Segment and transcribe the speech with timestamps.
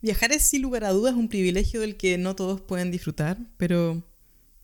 [0.00, 4.04] Viajar es sin lugar a dudas un privilegio del que no todos pueden disfrutar, pero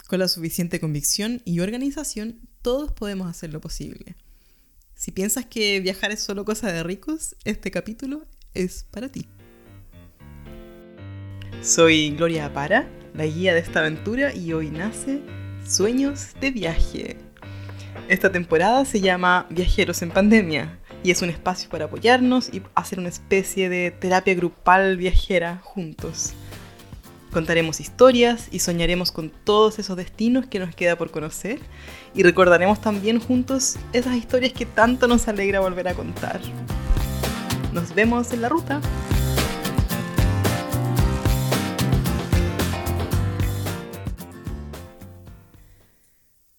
[0.07, 4.15] con la suficiente convicción y organización todos podemos hacer lo posible.
[4.95, 9.27] Si piensas que viajar es solo cosa de ricos, este capítulo es para ti.
[11.63, 15.21] Soy Gloria Apara, la guía de esta aventura, y hoy nace
[15.67, 17.17] Sueños de Viaje.
[18.09, 22.99] Esta temporada se llama Viajeros en Pandemia y es un espacio para apoyarnos y hacer
[22.99, 26.33] una especie de terapia grupal viajera juntos.
[27.31, 31.61] Contaremos historias y soñaremos con todos esos destinos que nos queda por conocer
[32.15, 36.41] y recordaremos también juntos esas historias que tanto nos alegra volver a contar.
[37.73, 38.81] Nos vemos en la ruta.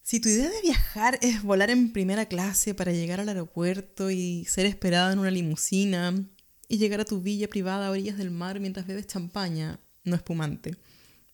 [0.05, 4.45] Si tu idea de viajar es volar en primera clase para llegar al aeropuerto y
[4.45, 6.13] ser esperado en una limusina
[6.67, 10.75] y llegar a tu villa privada a orillas del mar mientras bebes champaña, no espumante,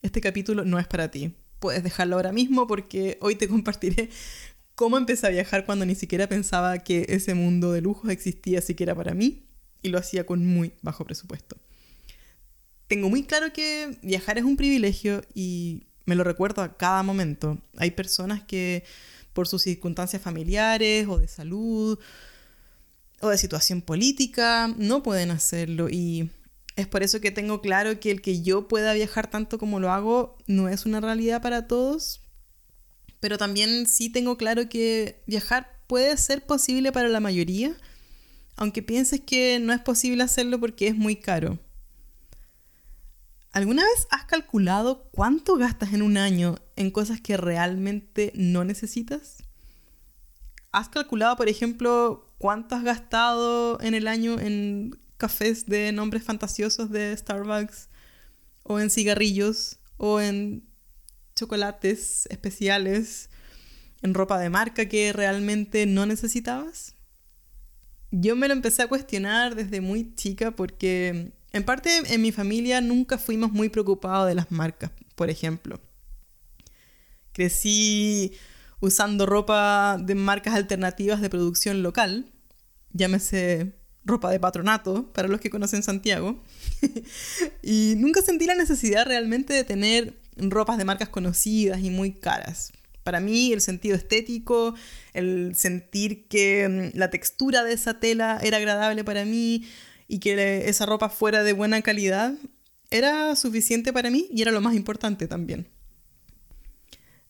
[0.02, 1.34] este capítulo no es para ti.
[1.60, 4.10] Puedes dejarlo ahora mismo porque hoy te compartiré
[4.76, 8.96] cómo empecé a viajar cuando ni siquiera pensaba que ese mundo de lujos existía siquiera
[8.96, 9.50] para mí
[9.82, 11.58] y lo hacía con muy bajo presupuesto.
[12.88, 17.58] Tengo muy claro que viajar es un privilegio y me lo recuerdo a cada momento.
[17.78, 18.84] Hay personas que
[19.34, 22.00] por sus circunstancias familiares o de salud
[23.22, 26.30] o de situación política no pueden hacerlo y
[26.76, 29.92] es por eso que tengo claro que el que yo pueda viajar tanto como lo
[29.92, 32.22] hago no es una realidad para todos,
[33.20, 37.76] pero también sí tengo claro que viajar puede ser posible para la mayoría,
[38.56, 41.60] aunque pienses que no es posible hacerlo porque es muy caro.
[43.54, 49.44] ¿Alguna vez has calculado cuánto gastas en un año en cosas que realmente no necesitas?
[50.72, 56.92] ¿Has calculado, por ejemplo, cuánto has gastado en el año en cafés de nombres fantasiosos
[56.92, 57.90] de Starbucks?
[58.64, 59.80] ¿O en cigarrillos?
[59.98, 60.64] ¿O en
[61.36, 63.30] chocolates especiales?
[64.02, 66.96] ¿En ropa de marca que realmente no necesitabas?
[68.12, 72.82] Yo me lo empecé a cuestionar desde muy chica porque en parte, en mi familia
[72.82, 75.80] nunca fuimos muy preocupados de las marcas, por ejemplo.
[77.34, 78.34] Crecí
[78.80, 82.32] usando ropa de marcas alternativas de producción local,
[82.94, 83.74] llámese
[84.04, 86.44] ropa de patronato, para los que conocen Santiago,
[87.62, 92.72] y nunca sentí la necesidad realmente de tener ropas de marcas conocidas y muy caras.
[93.04, 94.76] Para mí el sentido estético,
[95.14, 99.68] el sentir que mm, la textura de esa tela era agradable para mí,
[100.12, 102.34] y que esa ropa fuera de buena calidad
[102.90, 105.70] era suficiente para mí y era lo más importante también.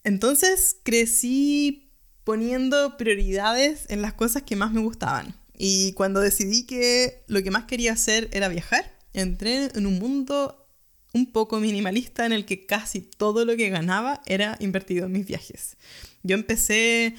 [0.03, 1.92] Entonces crecí
[2.24, 5.36] poniendo prioridades en las cosas que más me gustaban.
[5.56, 10.68] Y cuando decidí que lo que más quería hacer era viajar, entré en un mundo
[11.13, 15.28] un poco minimalista en el que casi todo lo que ganaba era invertido en mis
[15.28, 15.78] viajes.
[16.24, 17.13] Yo empecé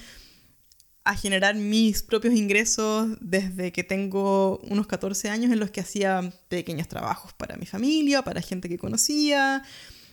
[1.05, 6.31] a generar mis propios ingresos desde que tengo unos 14 años en los que hacía
[6.47, 9.63] pequeños trabajos para mi familia, para gente que conocía,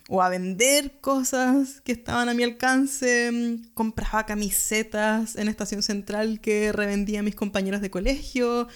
[0.09, 6.73] o a vender cosas que estaban a mi alcance, compraba camisetas en Estación Central que
[6.73, 8.67] revendía a mis compañeras de colegio,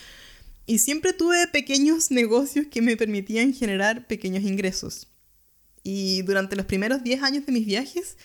[0.67, 5.09] y siempre tuve pequeños negocios que me permitían generar pequeños ingresos.
[5.83, 8.17] Y durante los primeros 10 años de mis viajes,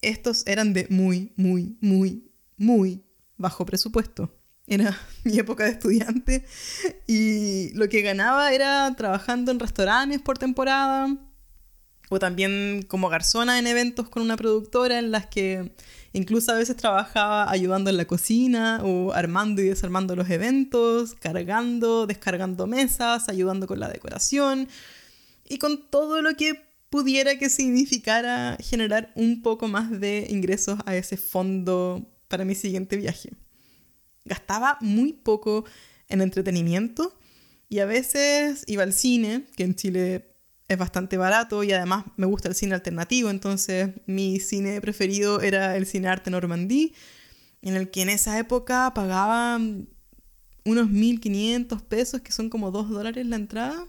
[0.00, 2.31] estos eran de muy, muy, muy,
[2.62, 3.04] muy
[3.36, 4.30] bajo presupuesto.
[4.66, 6.46] Era mi época de estudiante
[7.06, 11.14] y lo que ganaba era trabajando en restaurantes por temporada
[12.08, 15.74] o también como garzona en eventos con una productora en las que
[16.12, 22.06] incluso a veces trabajaba ayudando en la cocina o armando y desarmando los eventos, cargando,
[22.06, 24.68] descargando mesas, ayudando con la decoración
[25.48, 30.94] y con todo lo que pudiera que significara generar un poco más de ingresos a
[30.94, 33.28] ese fondo para mi siguiente viaje.
[34.24, 35.66] Gastaba muy poco
[36.08, 37.14] en entretenimiento
[37.68, 40.34] y a veces iba al cine, que en Chile
[40.66, 45.76] es bastante barato y además me gusta el cine alternativo, entonces mi cine preferido era
[45.76, 46.94] el Cine Arte Normandí,
[47.60, 49.56] en el que en esa época pagaba
[50.64, 53.86] unos 1.500 pesos, que son como 2 dólares la entrada.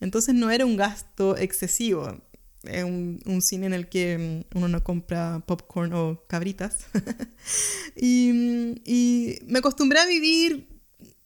[0.00, 2.20] Entonces no era un gasto excesivo
[2.64, 6.86] es un, un, cine en el que mm, uno no compra popcorn o cabritas.
[7.96, 10.68] y, mm, y, me acostumbré a vivir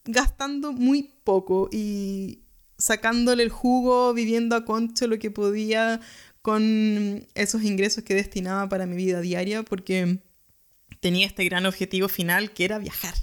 [0.04, 2.40] gastando muy poco y
[2.78, 6.00] sacándole el jugo, viviendo a concho lo que podía
[6.42, 10.18] con esos ingresos que destinaba para mi vida diaria, porque
[11.00, 13.14] tenía este gran objetivo final que era viajar.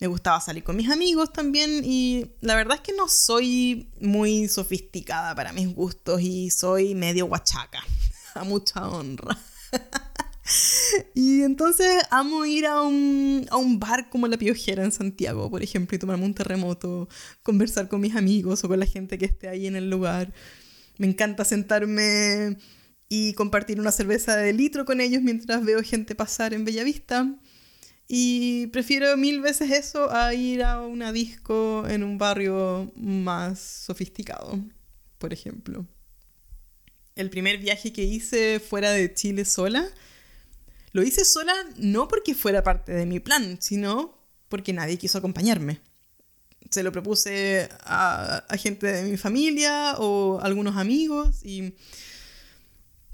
[0.00, 4.48] Me gustaba salir con mis amigos también y la verdad es que no soy muy
[4.48, 7.80] sofisticada para mis gustos y soy medio guachaca,
[8.34, 9.38] a mucha honra.
[11.14, 15.62] y entonces amo ir a un, a un bar como La Piojera en Santiago, por
[15.62, 17.06] ejemplo, y tomarme un terremoto,
[17.42, 20.32] conversar con mis amigos o con la gente que esté ahí en el lugar.
[20.96, 22.56] Me encanta sentarme
[23.10, 27.26] y compartir una cerveza de litro con ellos mientras veo gente pasar en Bellavista.
[28.12, 34.58] Y prefiero mil veces eso a ir a una disco en un barrio más sofisticado,
[35.18, 35.86] por ejemplo.
[37.14, 39.88] El primer viaje que hice fuera de Chile sola,
[40.90, 44.18] lo hice sola no porque fuera parte de mi plan, sino
[44.48, 45.78] porque nadie quiso acompañarme.
[46.68, 51.76] Se lo propuse a, a gente de mi familia o algunos amigos y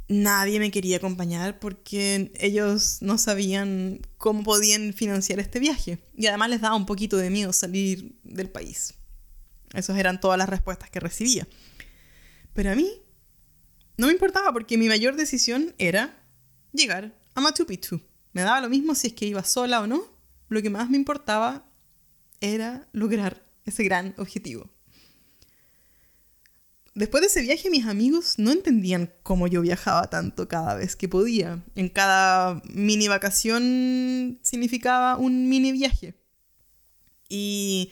[0.08, 5.98] nadie me quería acompañar porque ellos no sabían cómo podían financiar este viaje.
[6.16, 8.94] Y además les daba un poquito de miedo salir del país.
[9.72, 11.46] Esas eran todas las respuestas que recibía.
[12.54, 12.90] Pero a mí
[13.96, 16.22] no me importaba porque mi mayor decisión era
[16.72, 18.00] llegar a Machu Picchu.
[18.32, 20.04] Me daba lo mismo si es que iba sola o no.
[20.48, 21.68] Lo que más me importaba
[22.40, 24.70] era lograr ese gran objetivo.
[26.96, 31.10] Después de ese viaje mis amigos no entendían cómo yo viajaba tanto cada vez que
[31.10, 31.62] podía.
[31.74, 36.14] En cada mini vacación significaba un mini viaje.
[37.28, 37.90] Y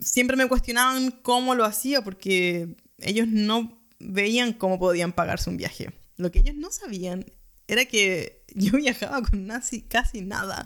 [0.00, 5.92] siempre me cuestionaban cómo lo hacía porque ellos no veían cómo podían pagarse un viaje.
[6.16, 7.24] Lo que ellos no sabían
[7.68, 9.48] era que yo viajaba con
[9.88, 10.64] casi nada.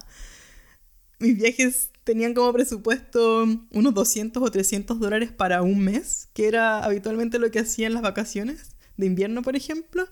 [1.19, 6.85] Mis viajes tenían como presupuesto unos 200 o 300 dólares para un mes, que era
[6.85, 10.06] habitualmente lo que hacía en las vacaciones de invierno, por ejemplo.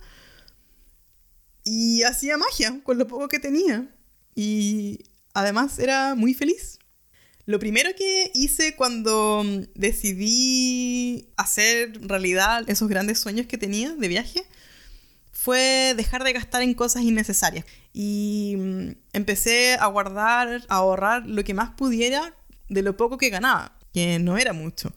[1.63, 3.89] Y hacía magia con lo poco que tenía.
[4.35, 6.79] Y además era muy feliz.
[7.45, 14.45] Lo primero que hice cuando decidí hacer realidad esos grandes sueños que tenía de viaje
[15.45, 17.65] fue dejar de gastar en cosas innecesarias.
[17.93, 22.33] Y mm, empecé a guardar, a ahorrar lo que más pudiera
[22.67, 24.91] de lo poco que ganaba, que no era mucho.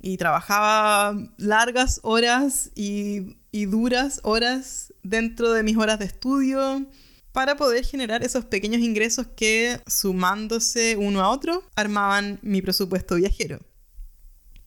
[0.00, 6.86] Y trabajaba largas horas y, y duras horas dentro de mis horas de estudio
[7.32, 13.58] para poder generar esos pequeños ingresos que, sumándose uno a otro, armaban mi presupuesto viajero.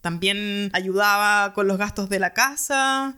[0.01, 3.15] También ayudaba con los gastos de la casa,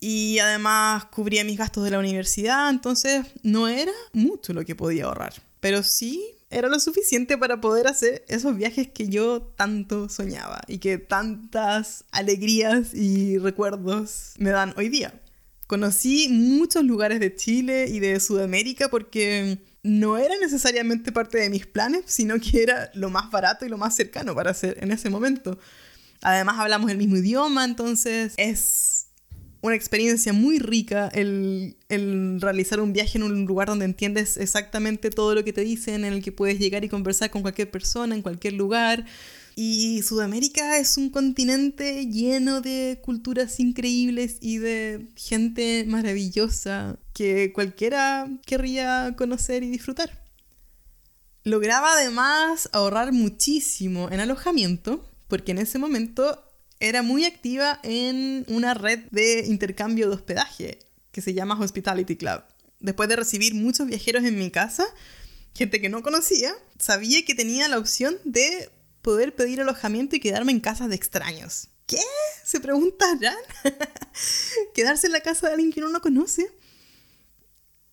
[0.00, 5.04] y además cubría mis gastos de la universidad, entonces no era mucho lo que podía
[5.04, 10.60] ahorrar, pero sí era lo suficiente para poder hacer esos viajes que yo tanto soñaba
[10.68, 15.20] y que tantas alegrías y recuerdos me dan hoy día.
[15.66, 21.66] Conocí muchos lugares de Chile y de Sudamérica porque no era necesariamente parte de mis
[21.66, 25.10] planes, sino que era lo más barato y lo más cercano para hacer en ese
[25.10, 25.58] momento.
[26.22, 29.05] Además hablamos el mismo idioma, entonces es
[29.66, 31.76] una experiencia muy rica el,
[32.40, 36.12] realizar un viaje en un lugar donde entiendes exactamente todo lo que te dicen, en
[36.12, 39.04] el que puedes llegar y conversar con cualquier persona en cualquier lugar.
[39.54, 48.28] Y Sudamérica es un continente lleno de culturas increíbles y de gente maravillosa que cualquiera
[48.44, 50.24] querría conocer y disfrutar.
[51.42, 56.45] Lograba además ahorrar muchísimo en alojamiento, porque en ese momento
[56.80, 60.78] era muy activa en una red de intercambio de hospedaje
[61.12, 62.42] que se llama Hospitality Club.
[62.80, 64.86] Después de recibir muchos viajeros en mi casa,
[65.54, 68.70] gente que no conocía, sabía que tenía la opción de
[69.00, 71.68] poder pedir alojamiento y quedarme en casas de extraños.
[71.86, 72.00] ¿Qué?
[72.44, 73.36] Se preguntarán.
[74.74, 76.50] ¿Quedarse en la casa de alguien que uno no conoce?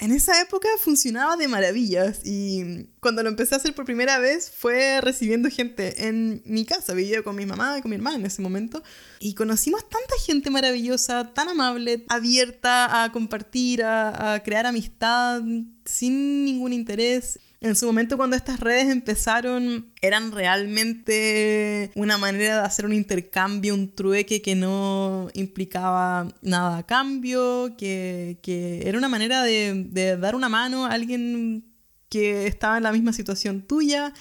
[0.03, 4.51] En esa época funcionaba de maravillas y cuando lo empecé a hacer por primera vez
[4.51, 8.25] fue recibiendo gente en mi casa, vivía con mi mamá y con mi hermana en
[8.25, 8.83] ese momento
[9.21, 15.41] y conocimos tanta gente maravillosa, tan amable, abierta a compartir, a, a crear amistad
[15.85, 22.65] sin ningún interés en su momento cuando estas redes empezaron eran realmente una manera de
[22.65, 28.37] hacer un intercambio, un trueque que no implicaba nada a cambio, que,
[28.85, 31.63] era una manera de, de dar una mano a alguien
[32.09, 34.13] que estaba en la misma situación tuya.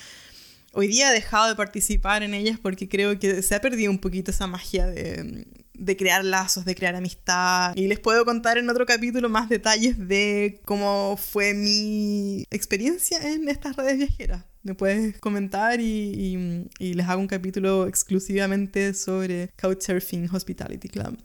[0.73, 3.99] Hoy día he dejado de participar en ellas porque creo que se ha perdido un
[3.99, 5.47] poquito esa magia de,
[5.83, 7.75] de crear lazos, de crear amistad.
[7.75, 13.49] Y les puedo contar en otro capítulo más detalles de cómo fue mi experiencia en
[13.49, 14.45] estas redes viajeras.
[14.63, 21.19] Me puedes comentar y, les hago un capítulo exclusivamente sobre Couchsurfing Hospitality Club.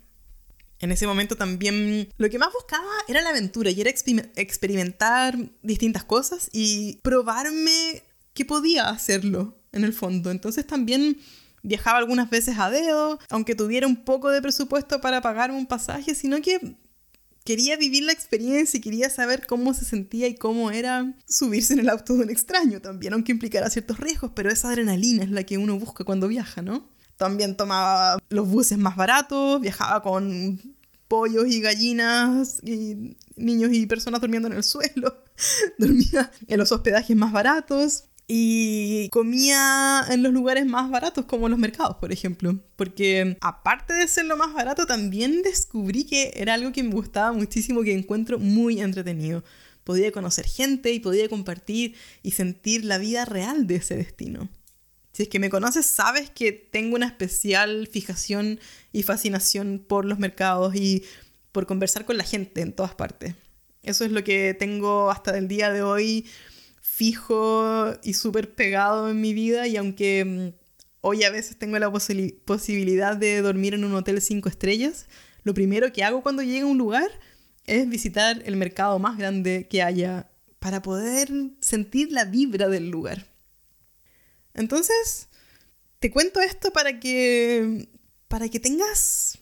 [0.79, 6.03] En ese momento también lo que más buscaba era la aventura y era experimentar distintas
[6.03, 10.31] cosas y probarme que podía hacerlo en el fondo.
[10.31, 11.17] Entonces también
[11.67, 16.15] viajaba algunas veces a dedo, aunque tuviera un poco de presupuesto para pagar un pasaje,
[16.15, 16.77] sino que
[17.43, 21.79] quería vivir la experiencia y quería saber cómo se sentía y cómo era subirse en
[21.79, 25.43] el auto de un extraño también, aunque implicara ciertos riesgos, pero esa adrenalina es la
[25.43, 26.89] que uno busca cuando viaja, ¿no?
[27.17, 30.61] También tomaba los buses más baratos, viajaba con
[31.09, 35.21] pollos y gallinas y niños y personas durmiendo en el suelo,
[35.77, 41.57] dormía en los hospedajes más baratos y comía en los lugares más baratos como los
[41.57, 42.59] mercados, por ejemplo.
[42.75, 47.31] Porque aparte de ser lo más barato, también descubrí que era algo que me gustaba
[47.31, 49.45] muchísimo, que encuentro muy entretenido.
[49.85, 54.49] Podía conocer gente y podía compartir y sentir la vida real de ese destino.
[55.13, 58.59] Si es que me conoces, sabes que tengo una especial fijación
[58.91, 61.05] y fascinación por los mercados y
[61.53, 63.35] por conversar con la gente en todas partes.
[63.83, 66.25] Eso es lo que tengo hasta el día de hoy
[66.97, 70.47] fijo y súper pegado en mi vida y aunque mm,
[71.01, 75.05] hoy a veces tengo la posibilidad de dormir en un hotel cinco estrellas,
[75.43, 77.11] lo primero que hago cuando llego a un lugar
[77.67, 83.27] es visitar el mercado más grande que haya para poder sentir la vibra del lugar.
[84.55, 85.27] Entonces,
[85.99, 87.89] te cuento esto para que
[88.27, 89.37] para que tengas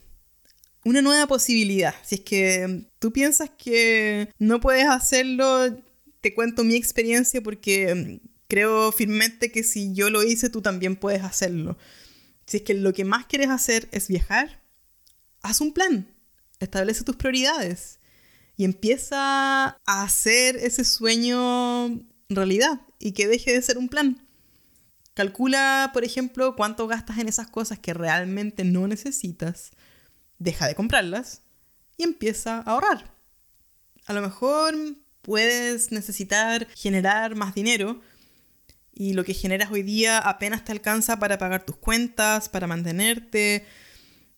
[0.84, 1.94] una nueva posibilidad.
[2.04, 5.74] Si es que tú piensas que no puedes hacerlo,
[6.26, 10.96] te cuento mi experiencia porque mm, creo firmemente que si yo lo hice, tú también
[10.96, 11.78] puedes hacerlo.
[12.46, 14.60] Si es que lo que más quieres hacer es viajar,
[15.40, 16.12] haz un plan,
[16.58, 18.00] establece tus prioridades
[18.56, 24.26] y empieza a hacer ese sueño realidad y que deje de ser un plan.
[25.14, 29.70] Calcula, por ejemplo, cuánto gastas en esas cosas que realmente no necesitas,
[30.40, 31.42] deja de comprarlas
[31.96, 33.14] y empieza a ahorrar.
[34.06, 34.74] A lo mejor
[35.26, 38.00] puedes necesitar generar más dinero
[38.94, 43.66] y lo que generas hoy día apenas te alcanza para pagar tus cuentas, para mantenerte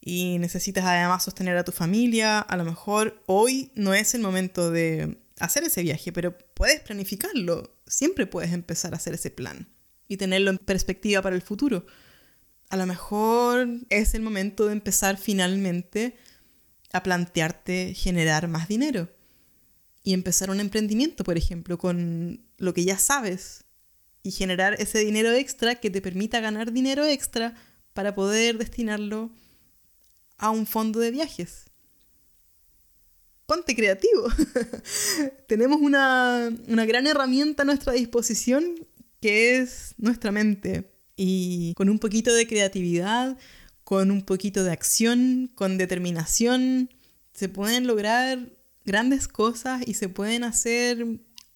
[0.00, 2.40] y necesitas además sostener a tu familia.
[2.40, 7.76] A lo mejor hoy no es el momento de hacer ese viaje, pero puedes planificarlo.
[7.86, 9.68] Siempre puedes empezar a hacer ese plan
[10.08, 11.84] y tenerlo en perspectiva para el futuro.
[12.70, 16.16] A lo mejor es el momento de empezar finalmente
[16.94, 19.10] a plantearte generar más dinero
[20.08, 23.64] y empezar un emprendimiento, por ejemplo, con lo que ya sabes
[24.22, 27.54] y generar ese dinero extra que te permita ganar dinero extra
[27.92, 29.30] para poder destinarlo
[30.38, 31.66] a un fondo de viajes.
[33.44, 34.28] Ponte creativo.
[35.46, 38.86] Tenemos una, una gran herramienta a nuestra disposición
[39.20, 40.90] que es nuestra mente.
[41.16, 43.36] Y con un poquito de creatividad,
[43.84, 46.88] con un poquito de acción, con determinación,
[47.34, 48.56] se pueden lograr
[48.88, 51.06] grandes cosas y se pueden hacer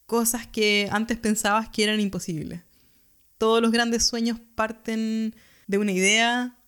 [0.06, 2.60] cosas que antes pensabas que eran imposibles.
[3.38, 5.34] Todos los grandes sueños parten
[5.66, 6.58] de una idea,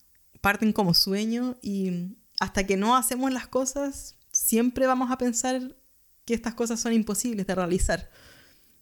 [0.40, 5.76] parten como sueño y hasta que no hacemos las cosas, siempre vamos a pensar
[6.24, 8.10] que estas cosas son imposibles de realizar.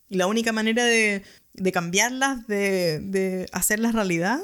[0.09, 1.25] Y la única manera de,
[1.73, 4.39] cambiarlas, de, de hacerlas realidad,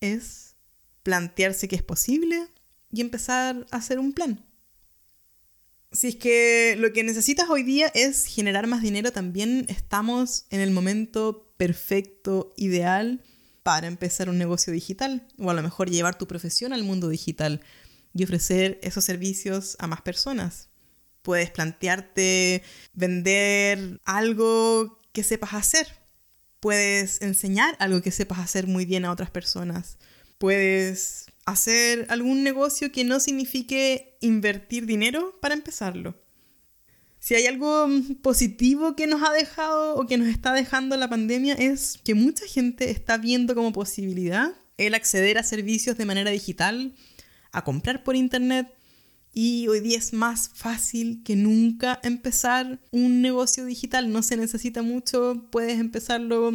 [0.00, 0.56] es
[1.04, 2.48] plantearse que es posible
[2.90, 4.49] y empezar a hacer un plan
[5.92, 10.60] si es que lo que necesitas hoy día es generar más dinero, también estamos en
[10.60, 13.22] el momento perfecto, ideal
[13.62, 17.60] para empezar un negocio digital o a lo mejor llevar tu profesión al mundo digital
[18.14, 20.68] y ofrecer esos servicios a más personas.
[21.22, 22.62] Puedes plantearte
[22.94, 25.88] vender algo que sepas hacer.
[26.60, 29.98] Puedes enseñar algo que sepas hacer muy bien a otras personas.
[30.40, 36.16] Puedes hacer algún negocio que no signifique invertir dinero para empezarlo.
[37.18, 37.86] Si hay algo
[38.22, 42.46] positivo que nos ha dejado o que nos está dejando la pandemia es que mucha
[42.46, 46.94] gente está viendo como posibilidad el acceder a servicios de manera digital,
[47.52, 48.66] a comprar por internet
[49.34, 54.10] y hoy día es más fácil que nunca empezar un negocio digital.
[54.10, 56.50] No se necesita mucho, puedes empezarlo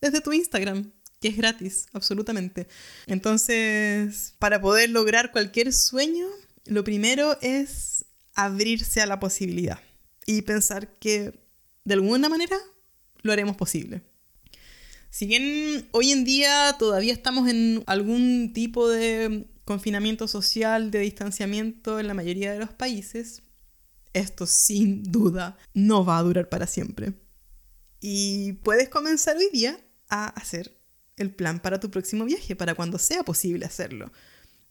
[0.00, 0.90] desde tu Instagram
[1.24, 2.68] que es gratis, absolutamente.
[3.06, 6.26] Entonces, para poder lograr cualquier sueño,
[6.66, 8.04] lo primero es
[8.34, 9.78] abrirse a la posibilidad
[10.26, 11.40] y pensar que
[11.82, 12.58] de alguna manera
[13.22, 14.02] lo haremos posible.
[15.08, 22.00] Si bien hoy en día todavía estamos en algún tipo de confinamiento social, de distanciamiento
[22.00, 23.44] en la mayoría de los países,
[24.12, 27.14] esto sin duda no va a durar para siempre.
[27.98, 30.83] Y puedes comenzar hoy día a hacer
[31.16, 34.12] el plan para tu próximo viaje, para cuando sea posible hacerlo.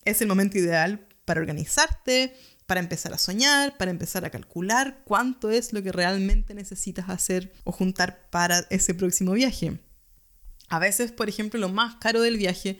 [0.05, 2.35] Es el momento ideal para organizarte,
[2.65, 7.53] para empezar a soñar, para empezar a calcular cuánto es lo que realmente necesitas hacer
[7.63, 9.79] o juntar para ese próximo viaje.
[10.69, 12.79] A veces, por ejemplo, lo más caro del viaje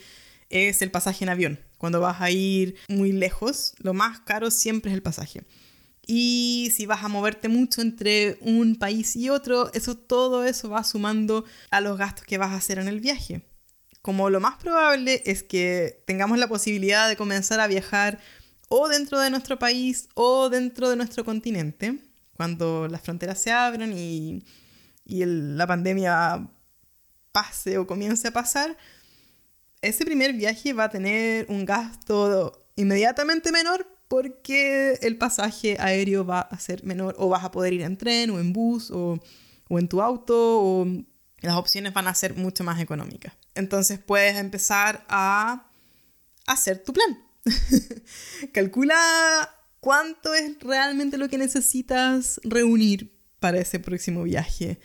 [0.49, 1.59] es el pasaje en avión.
[1.77, 5.43] Cuando vas a ir muy lejos, lo más caro siempre es el pasaje.
[6.05, 10.83] Y si vas a moverte mucho entre un país y otro, eso todo eso va
[10.83, 13.45] sumando a los gastos que vas a hacer en el viaje.
[14.03, 18.19] Como lo más probable es que tengamos la posibilidad de comenzar a viajar
[18.67, 21.99] o dentro de nuestro país o dentro de nuestro continente,
[22.35, 24.43] cuando las fronteras se abran y,
[25.05, 26.49] la pandemia
[27.31, 28.75] pase o comience a pasar,
[29.81, 36.41] ese primer viaje va a tener un gasto inmediatamente menor porque el pasaje aéreo va
[36.41, 39.17] a ser menor o vas a poder ir en tren o en bus o,
[39.69, 40.85] o en tu auto o
[41.47, 43.33] las opciones van a ser mucho más económicas.
[43.55, 45.67] Entonces puedes empezar a
[46.47, 47.19] hacer tu plan.
[48.53, 54.79] Calcula cuánto es realmente lo que necesitas reunir para ese próximo viaje.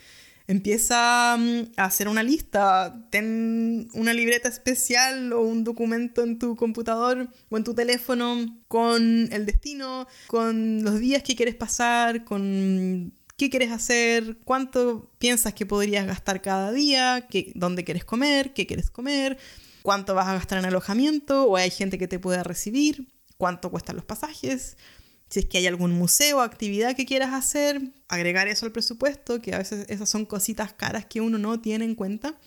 [0.47, 6.55] Empieza mm, a hacer una lista, ten una libreta especial o un documento en tu
[6.55, 13.13] computador o en tu teléfono con el destino, con los días que quieres pasar, con
[13.39, 18.91] qué quieres hacer, cuánto piensas que podrías gastar cada día, dónde quieres comer, qué quieres
[18.91, 19.39] comer,
[19.81, 23.95] cuánto vas a gastar en alojamiento o hay gente que te pueda recibir, cuánto cuestan
[23.95, 24.77] los pasajes,
[25.29, 29.41] si es que hay algún museo o actividad que quieras hacer, agregar eso al presupuesto,
[29.41, 32.37] que a veces esas son cositas caras que uno no tiene en cuenta.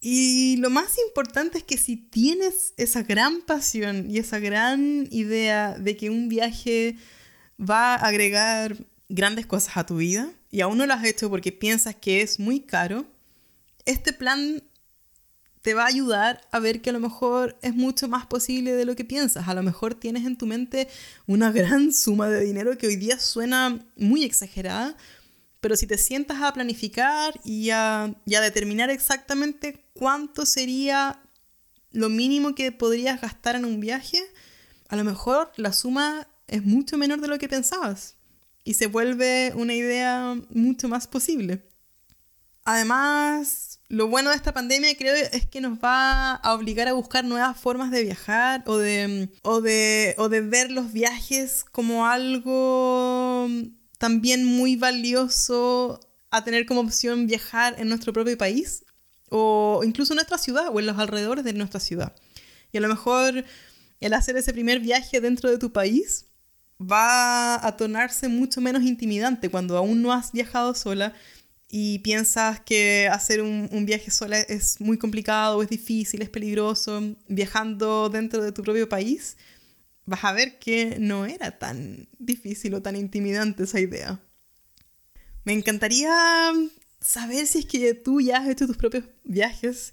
[0.00, 5.76] Y lo más importante es que si tienes esa gran pasión y esa gran idea
[5.78, 6.96] de que un viaje
[7.58, 8.76] va a agregar
[9.08, 12.38] grandes cosas a tu vida y aún no lo has hecho porque piensas que es
[12.38, 13.06] muy caro,
[13.84, 14.62] este plan
[15.62, 18.84] te va a ayudar a ver que a lo mejor es mucho más posible de
[18.84, 19.48] lo que piensas.
[19.48, 20.88] A lo mejor tienes en tu mente
[21.26, 24.96] una gran suma de dinero que hoy día suena muy exagerada,
[25.60, 31.20] pero si te sientas a planificar y a, determinar exactamente cuánto sería
[31.90, 34.22] lo mínimo que podrías gastar en un viaje,
[34.88, 38.17] a lo mejor la suma es mucho menor de lo que pensabas
[38.68, 41.66] y se vuelve una idea mucho más posible.
[42.64, 47.24] Además, lo bueno de esta pandemia creo es que nos va a obligar a buscar
[47.24, 53.48] nuevas formas de viajar o de, o de, o de ver los viajes como algo
[53.96, 55.98] también muy valioso
[56.30, 58.84] a tener como opción viajar en nuestro propio país
[59.30, 62.14] o incluso en nuestra ciudad o en los alrededores de nuestra ciudad.
[62.70, 63.46] Y a lo mejor
[64.00, 66.27] el hacer ese primer viaje dentro de tu país
[66.80, 71.14] va a tornarse mucho menos intimidante cuando aún no has viajado sola
[71.70, 78.08] y piensas que hacer un, viaje sola es muy complicado, es difícil, es peligroso, viajando
[78.08, 79.36] dentro de tu propio país,
[80.06, 84.18] vas a ver que no era tan difícil o tan intimidante esa idea.
[85.44, 86.52] Me encantaría
[87.00, 89.92] saber si es que tú ya has hecho tus propios viajes.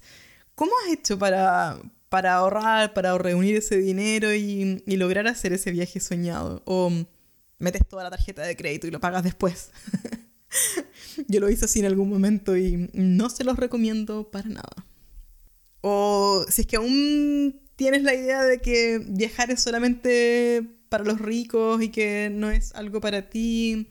[0.54, 5.70] ¿Cómo has hecho para, para ahorrar, para reunir ese dinero y, y lograr hacer ese
[5.70, 6.62] viaje soñado?
[6.64, 6.90] ¿O
[7.58, 9.70] metes toda la tarjeta de crédito y lo pagas después?
[11.28, 14.86] Yo lo hice así en algún momento y no se los recomiendo para nada.
[15.80, 21.20] O si es que aún tienes la idea de que viajar es solamente para los
[21.20, 23.88] ricos y que no es algo para ti,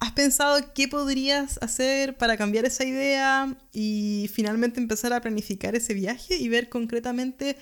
[0.00, 5.94] ¿has pensado qué podrías hacer para cambiar esa idea y finalmente empezar a planificar ese
[5.94, 7.56] viaje y ver concretamente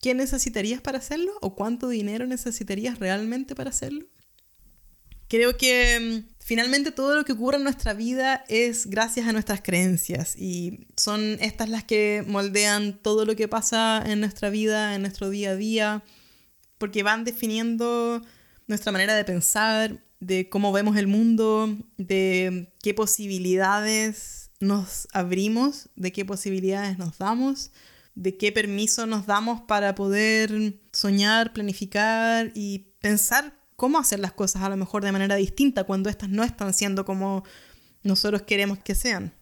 [0.00, 4.06] qué necesitarías para hacerlo o cuánto dinero necesitarías realmente para hacerlo?
[5.28, 9.60] Creo que mm, finalmente todo lo que ocurre en nuestra vida es gracias a nuestras
[9.62, 15.02] creencias y son estas las que moldean todo lo que pasa en nuestra vida, en
[15.02, 16.02] nuestro día a día,
[16.78, 18.22] porque van definiendo
[18.66, 26.12] nuestra manera de pensar, de cómo vemos el mundo, de qué posibilidades nos abrimos, de
[26.12, 27.70] qué posibilidades nos damos,
[28.14, 34.62] de qué permiso nos damos para poder soñar, planificar y pensar cómo hacer las cosas
[34.62, 37.44] a lo mejor de manera distinta cuando estas no están siendo como
[38.02, 39.32] nosotros queremos que sean.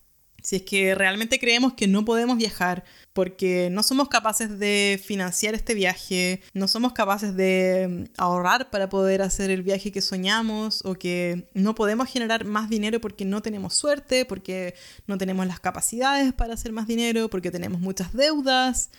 [0.42, 2.84] Si es que realmente creemos que no podemos viajar
[3.16, 8.90] porque no somos capaces de financiar este viaje, no somos capaces de mm, ahorrar para
[8.90, 13.40] poder hacer el viaje que soñamos o que no podemos generar más dinero porque no
[13.40, 14.74] tenemos suerte, porque
[15.06, 18.90] no tenemos las capacidades para hacer más dinero, porque tenemos muchas deudas,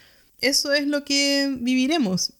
[0.41, 2.33] eso es lo que viviremos.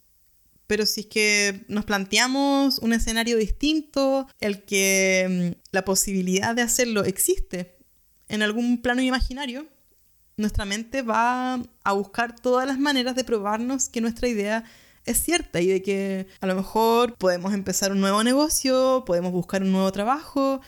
[0.66, 6.64] Pero si es que nos planteamos un escenario distinto, el que mm, la posibilidad de
[6.64, 7.78] hacerlo existe
[8.30, 9.68] en algún plano imaginario,
[10.38, 14.64] nuestra mente va a buscar todas las maneras de probarnos que nuestra idea
[15.06, 19.64] es cierta y de que a lo mejor podemos empezar un nuevo negocio, podemos buscar
[19.64, 20.62] un nuevo trabajo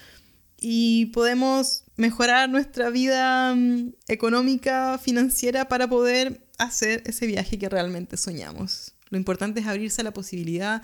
[0.58, 8.18] y podemos mejorar nuestra vida mm, económica, financiera para poder hacer ese viaje que realmente
[8.18, 8.94] soñamos.
[9.10, 10.82] Lo importante es abrirse a la posibilidad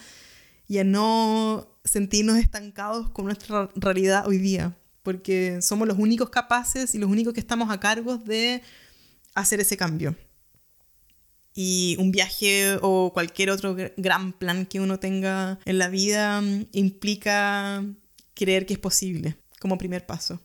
[0.67, 6.95] y a no sentirnos estancados con nuestra realidad hoy día, porque somos los únicos capaces
[6.95, 8.63] y los únicos que estamos a cargo de
[9.35, 10.15] hacer ese cambio.
[11.53, 16.65] Y un viaje o cualquier otro gran plan que uno tenga en la vida mm,
[16.73, 17.85] implica
[18.33, 20.41] creer que es posible como primer paso.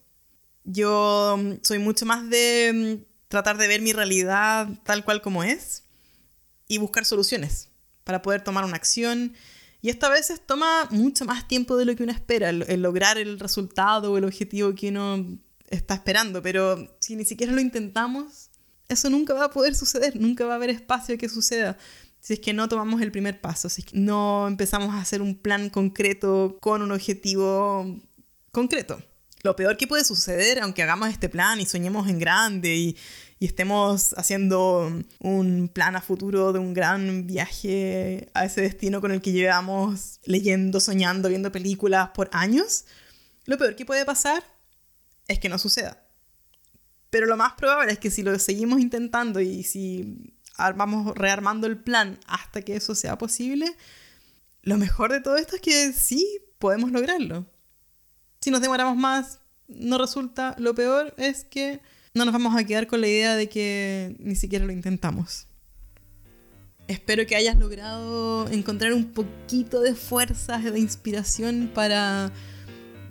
[0.63, 5.43] Yo mm, soy mucho más de mm, tratar de ver mi realidad tal cual como
[5.43, 5.85] es
[6.69, 7.71] y buscar soluciones
[8.05, 9.33] para poder tomar una acción.
[9.83, 13.19] Y esto a veces toma mucho más tiempo de lo que uno espera, el, lograr
[13.19, 15.39] el resultado o el objetivo que uno
[15.69, 16.43] está esperando.
[16.43, 18.51] Pero si ni siquiera lo intentamos,
[18.89, 21.79] eso nunca va a poder suceder, nunca va a haber espacio que suceda.
[22.21, 25.23] Si es que no tomamos el primer paso, si es que no empezamos a hacer
[25.23, 27.99] un plan concreto con un objetivo
[28.53, 29.03] concreto.
[29.43, 32.97] Lo peor que puede suceder, aunque hagamos este plan y soñemos en grande y,
[33.43, 39.13] y estemos haciendo un plan a futuro de un gran viaje a ese destino con
[39.13, 42.85] el que llevamos leyendo, soñando, viendo películas por años,
[43.47, 44.45] lo peor que puede pasar
[45.27, 46.07] es que no suceda.
[47.09, 50.35] Pero lo más probable es que si lo seguimos intentando y si
[50.77, 53.75] vamos rearmando el plan hasta que eso sea posible,
[54.61, 57.47] lo mejor de todo esto es que sí podemos lograrlo.
[58.43, 60.55] Si nos demoramos más, no resulta.
[60.59, 61.81] Lo peor es que
[62.15, 65.47] no nos vamos a quedar con la idea de que ni siquiera lo intentamos.
[66.89, 72.33] Espero que hayas logrado encontrar un poquito de fuerzas, de inspiración para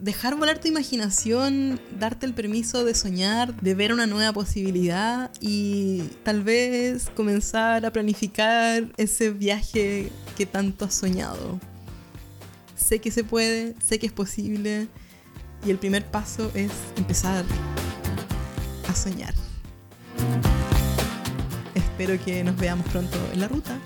[0.02, 6.04] dejar volar tu imaginación, darte el permiso de soñar, de ver una nueva posibilidad y
[6.24, 11.60] tal vez comenzar a planificar ese viaje que tanto has soñado.
[12.76, 14.90] Sé que se puede, sé que es posible
[15.66, 17.46] y el primer paso es empezar
[18.90, 19.34] a soñar.
[21.76, 23.78] Espero que nos veamos pronto en la ruta.